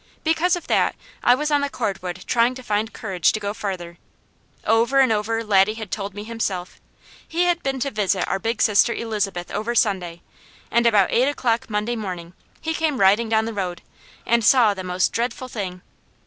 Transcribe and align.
Because 0.23 0.55
of 0.55 0.65
that 0.65 0.95
I 1.23 1.35
was 1.35 1.51
on 1.51 1.61
the 1.61 1.69
cordwood 1.69 2.23
trying 2.25 2.55
to 2.55 2.63
find 2.63 2.91
courage 2.91 3.31
to 3.33 3.39
go 3.39 3.53
farther. 3.53 3.99
Over 4.65 4.99
and 4.99 5.11
over 5.11 5.43
Laddie 5.43 5.75
had 5.75 5.91
told 5.91 6.15
me 6.15 6.23
himself. 6.23 6.81
He 7.27 7.43
had 7.43 7.61
been 7.61 7.79
to 7.81 7.91
visit 7.91 8.27
our 8.27 8.39
big 8.39 8.63
sister 8.63 8.93
Elizabeth 8.95 9.51
over 9.51 9.75
Sunday 9.75 10.23
and 10.71 10.87
about 10.87 11.11
eight 11.11 11.29
o'clock 11.29 11.69
Monday 11.69 11.95
morning 11.95 12.33
he 12.59 12.73
came 12.73 12.99
riding 12.99 13.29
down 13.29 13.45
the 13.45 13.53
road, 13.53 13.83
and 14.25 14.43
saw 14.43 14.73
the 14.73 14.83
most 14.83 15.13
dreadful 15.13 15.47
thing. 15.47 15.83